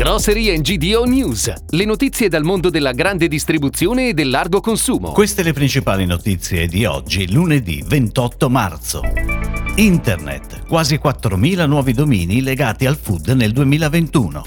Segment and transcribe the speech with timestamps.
[0.00, 5.12] Grocery GDO News, le notizie dal mondo della grande distribuzione e del largo consumo.
[5.12, 9.02] Queste le principali notizie di oggi, lunedì 28 marzo.
[9.74, 14.42] Internet, quasi 4.000 nuovi domini legati al food nel 2021.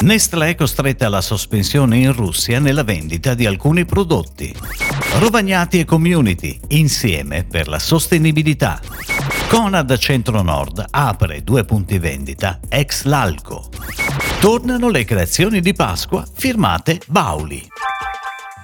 [0.00, 4.52] Nestlé è costretta alla sospensione in Russia nella vendita di alcuni prodotti.
[5.20, 8.80] Rovagnati e community, insieme per la sostenibilità.
[9.48, 13.68] Conad Centro Nord apre due punti vendita ex l'Alco.
[14.42, 17.64] Tornano le creazioni di Pasqua firmate Bauli.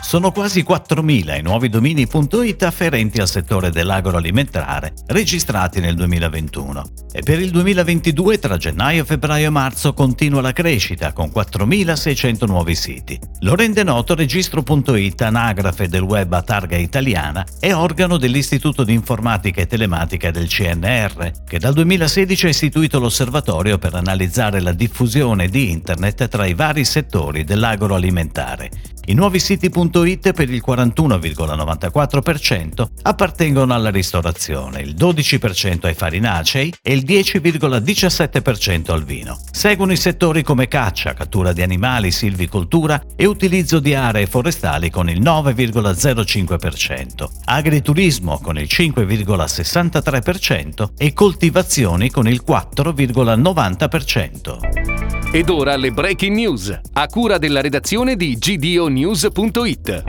[0.00, 7.40] Sono quasi 4.000 i nuovi domini.it afferenti al settore dell'agroalimentare registrati nel 2021 e per
[7.40, 13.18] il 2022 tra gennaio, febbraio e marzo continua la crescita con 4.600 nuovi siti.
[13.40, 19.62] Lo rende noto Registro.it, anagrafe del web a targa italiana e organo dell'Istituto di Informatica
[19.62, 25.70] e Telematica del CNR, che dal 2016 ha istituito l'osservatorio per analizzare la diffusione di
[25.70, 28.70] Internet tra i vari settori dell'agroalimentare.
[29.08, 37.04] I nuovi siti.it per il 41,94% appartengono alla ristorazione, il 12% ai farinacei e il
[37.04, 39.38] 10,17% al vino.
[39.52, 45.08] Seguono i settori come caccia, cattura di animali, silvicoltura e utilizzo di aree forestali con
[45.08, 54.85] il 9,05%, agriturismo con il 5,63% e coltivazioni con il 4,90%.
[55.32, 60.02] Ed ora le breaking news, a cura della redazione di gdonews.it.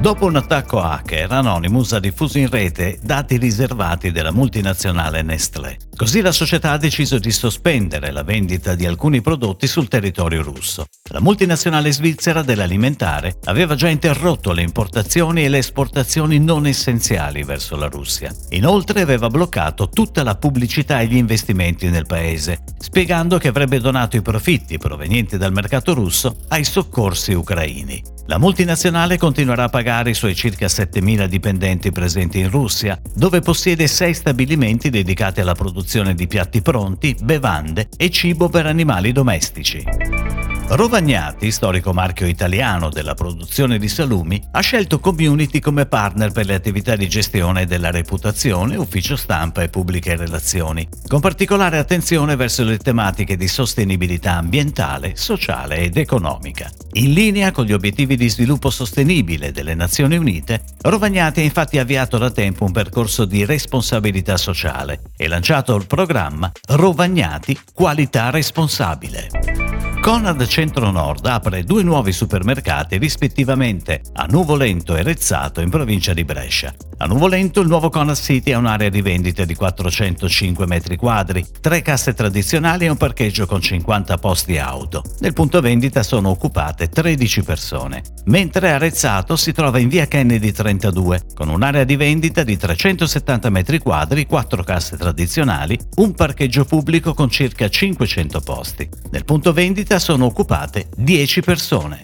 [0.00, 5.78] Dopo un attacco hacker, Anonymous ha diffuso in rete dati riservati della multinazionale Nestlé.
[5.96, 10.86] Così la società ha deciso di sospendere la vendita di alcuni prodotti sul territorio russo.
[11.10, 17.76] La multinazionale svizzera dell'alimentare aveva già interrotto le importazioni e le esportazioni non essenziali verso
[17.76, 18.34] la Russia.
[18.50, 24.16] Inoltre aveva bloccato tutta la pubblicità e gli investimenti nel paese, spiegando che avrebbe donato
[24.16, 28.02] i profitti provenienti dal mercato russo ai soccorsi ucraini.
[28.26, 33.86] La multinazionale continuerà a pagare i suoi circa 7.000 dipendenti presenti in Russia, dove possiede
[33.86, 35.82] sei stabilimenti dedicati alla produzione
[36.14, 40.43] di piatti pronti, bevande e cibo per animali domestici.
[40.66, 46.54] Rovagnati, storico marchio italiano della produzione di salumi, ha scelto Community come partner per le
[46.54, 52.78] attività di gestione della reputazione, ufficio stampa e pubbliche relazioni, con particolare attenzione verso le
[52.78, 56.70] tematiche di sostenibilità ambientale, sociale ed economica.
[56.94, 62.16] In linea con gli obiettivi di sviluppo sostenibile delle Nazioni Unite, Rovagnati ha infatti avviato
[62.16, 69.63] da tempo un percorso di responsabilità sociale e lanciato il programma Rovagnati Qualità Responsabile.
[70.04, 76.24] Conad Centro Nord apre due nuovi supermercati rispettivamente a Nuvolento e Rezzato in provincia di
[76.24, 76.74] Brescia.
[76.98, 81.80] A Nuvolento il nuovo Conad City ha un'area di vendita di 405 metri quadri, tre
[81.80, 85.02] casse tradizionali e un parcheggio con 50 posti auto.
[85.20, 90.52] Nel punto vendita sono occupate 13 persone, mentre a Rezzato si trova in via Kennedy
[90.52, 97.14] 32 con un'area di vendita di 370 metri quadri, quattro casse tradizionali, un parcheggio pubblico
[97.14, 98.86] con circa 500 posti.
[99.10, 102.02] Nel punto vendita vita sono occupate 10 persone.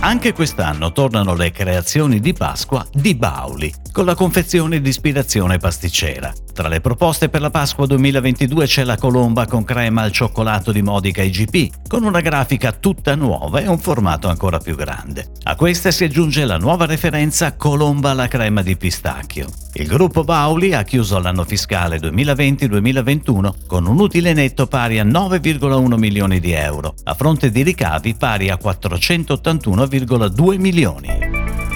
[0.00, 6.32] Anche quest'anno tornano le creazioni di Pasqua di Bauli, con la confezione di ispirazione pasticcera.
[6.52, 10.82] Tra le proposte per la Pasqua 2022 c'è la colomba con crema al cioccolato di
[10.82, 15.30] Modica IGP, con una grafica tutta nuova e un formato ancora più grande.
[15.44, 19.48] A questa si aggiunge la nuova referenza colomba alla crema di pistacchio.
[19.74, 25.96] Il gruppo Bauli ha chiuso l'anno fiscale 2020-2021 con un utile netto pari a 9,1
[25.96, 31.41] milioni di euro, a fronte di ricavi pari a 481,2 milioni.